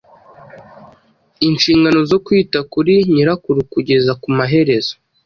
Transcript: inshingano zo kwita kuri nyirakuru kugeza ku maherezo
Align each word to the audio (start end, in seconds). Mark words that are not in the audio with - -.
inshingano 1.49 1.99
zo 2.11 2.17
kwita 2.25 2.59
kuri 2.73 2.93
nyirakuru 3.13 3.59
kugeza 3.73 4.11
ku 4.21 4.27
maherezo 4.37 4.93